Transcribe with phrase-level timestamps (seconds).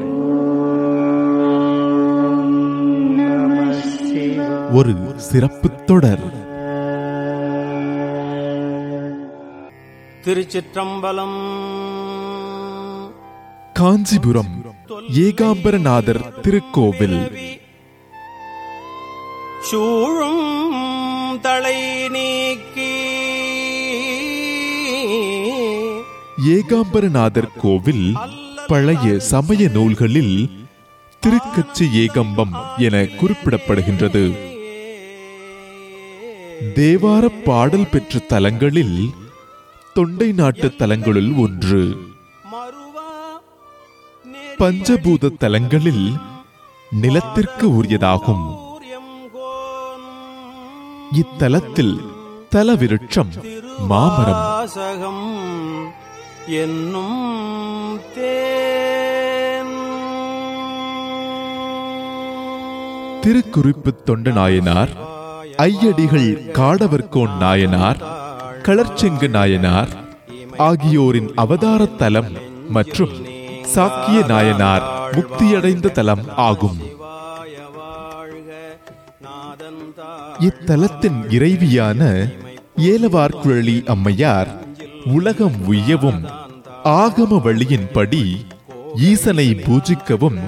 [4.72, 6.46] ஒரு சிறப்பு தொடர்.
[10.24, 11.36] திருச்சிற்றம்பலம்.
[13.72, 14.67] காஞ்சிபுரம்.
[14.96, 17.32] ஏகாம்பரநாதர் திருக்கோவில்.
[19.60, 22.94] சூழும் தலை நீக்கி
[26.46, 28.16] ஏகாம்பரநாதர் கோவில்
[28.66, 30.50] பழைய சமய நூல்களில்
[31.22, 34.36] திருக்கச்சி ஏகம்பம் என குறிப்பிடப்படுகின்றது.
[36.74, 39.10] தேவார பாடல் பெற்ற தலங்களில்
[39.94, 42.07] தொண்டை நாட்டு தலங்களுள் ஒன்று.
[44.60, 46.16] பஞ்சபூத தலங்களில்
[46.90, 48.46] நிலத்திற்கு உரியதாகும்.
[51.12, 51.96] இத்தலத்தில்
[52.54, 53.30] தலவிருட்சம்
[53.88, 54.44] மாமரம்.
[56.46, 57.20] என்னும்
[63.22, 64.92] திருக்குறிப்பு தொண்ட நாயனார்
[65.56, 68.00] ஐயடிகள் காடவர்கோன் நாயனார்
[68.62, 69.92] களர்ச்செங்கு நாயனார்
[70.56, 72.32] ஆகியோரின் அவதார தலம்
[72.68, 73.27] மற்றும்
[73.74, 74.84] சாக்கிய நாயனார்
[75.16, 76.78] முக்தியடைந்த தலம் ஆகும்.
[80.48, 82.00] இத்தலத்தின் இறைவியான
[82.90, 84.50] ஏலவார்குழலி அம்மையார்
[85.16, 86.22] உலகம் உய்யவும்
[87.00, 88.24] ஆகம வழியின்படி
[89.10, 90.40] ஈசனை பூஜிக்கவும்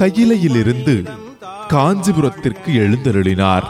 [0.00, 0.96] கையிலையிலிருந்து
[1.72, 3.66] காஞ்சிபுரத்திற்கு எழுந்தருளினார்.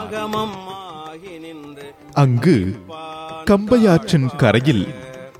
[2.23, 2.57] அங்கு
[3.49, 4.85] கம்பையாற்றின் கரையில்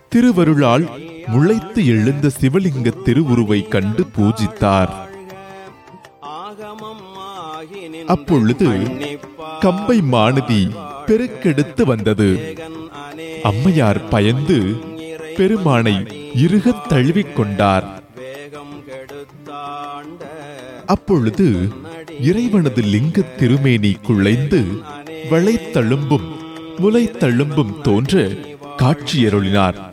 [0.10, 0.86] திருவருளால்
[1.28, 4.90] முளைத்து எழுந்த சிவலிங்க திருவுருவை கண்டு பூஜித்தார்.
[8.06, 8.68] அப்பொழுது
[9.60, 10.76] கம்பை மானதி
[11.06, 12.58] பெருக்கெடுத்து வந்தது.
[13.44, 14.76] அம்மையார் பயந்து
[15.38, 15.96] பெருமானை
[16.36, 18.04] இறுகத் தழுவிக் கொண்டார்.
[20.86, 21.74] அப்பொழுது
[22.20, 24.64] இறைவனது லிங்க திருமேனி குழைந்து
[25.30, 26.32] வளைத்தழும்பும்
[26.78, 28.28] முளைத்தழும்பும் தோன்ற
[28.78, 29.93] காட்சியருளினார்.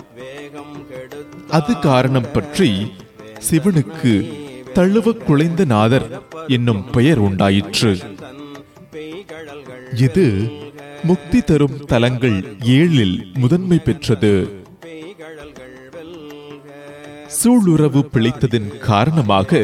[1.58, 2.70] அது காரணம் பற்றி
[3.48, 4.12] சிவனுக்கு
[4.76, 6.06] தழுவ குலைந்த நாதர்
[6.56, 7.92] என்னும் பெயர் உண்டாயிற்று.
[10.06, 10.26] இது
[11.08, 12.38] முக்தி தரும் தலங்கள்
[12.76, 14.34] ஏழில் முதன்மை பெற்றது.
[17.38, 19.60] சூளுறவு பிழைத்ததின் காரணமாக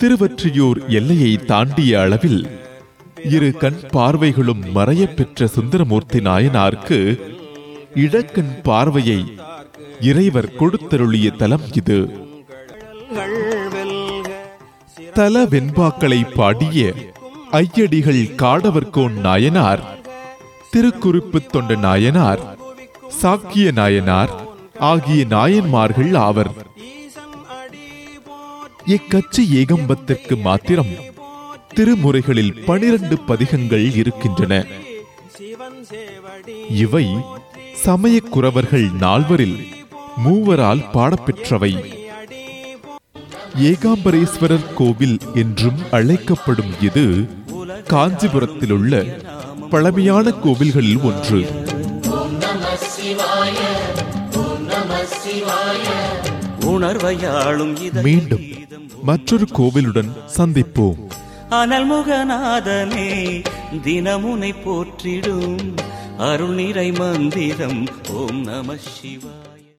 [0.00, 2.42] திருவற்றியூர் எல்லையை தாண்டிய அளவில்
[3.34, 6.98] இரு கண் பார்வைகளும் மறைய பெற்ற சுந்தரமூர்த்தி நாயனாருக்கு
[8.04, 9.20] இடக்கண் பார்வையை
[10.00, 11.98] இறைவர் கொடுத்தருளிய தலம் இது.
[15.14, 16.92] தல வெண்பாக்களை பாடிய
[17.52, 19.82] ஐயடிகள் காடவர்கோன் நாயனார்
[20.72, 22.56] திருக்குறிப்பு தொண்ட நாயனார்
[23.22, 24.32] சாக்கிய நாயனார்
[24.78, 26.52] ஆகிய நாயன்மார்கள் ஆவர்.
[28.86, 30.92] இக்கட்சி ஏகம்பத்திற்கு மாத்திரம்
[31.74, 34.66] திருமுறைகளில் பனிரண்டு பதிகங்கள் இருக்கின்றன.
[36.70, 37.06] இவை
[37.84, 39.56] சமயக்குறவர்கள் நால்வரில்
[40.24, 41.72] மூவரால் பாடப்பெற்றவை.
[43.60, 47.28] ஏகாம்பரேஸ்வரர் கோவில் என்றும் அழைக்கப்படும் இது
[47.90, 49.22] காஞ்சிபுரத்திலுள்ள
[49.70, 51.40] பழமையான கோவில்களில் ஒன்று.
[56.60, 58.44] உணர்வையாளும் மீண்டும்
[59.02, 60.98] மற்றொரு கோவிலுடன் சந்திப்போம்.
[61.48, 63.44] அனல் முகநாதனே
[63.84, 65.76] தினமுனை போற்றிடும்.
[66.18, 67.86] அருள் நிறை மந்திரம்.
[68.10, 69.43] ஓம் நம சிவா